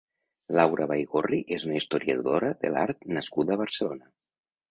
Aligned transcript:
Laura 0.59 0.87
Baigorri 0.91 1.39
és 1.57 1.67
una 1.67 1.75
historiadora 1.81 2.51
de 2.63 2.71
l'art 2.77 3.07
nascuda 3.19 3.57
a 3.57 3.59
Barcelona. 3.65 4.09